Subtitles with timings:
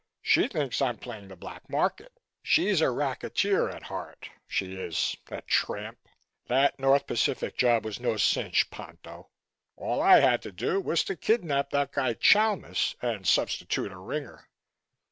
[0.23, 2.11] She thinks I'm playing the Black Market.
[2.41, 5.99] She's a racketeer at heart, she is, the tramp.
[6.47, 9.29] That North Pacific job was no cinch, Ponto.
[9.75, 14.49] All I had to do was to kidnap that guy Chalmis and substitute a ringer.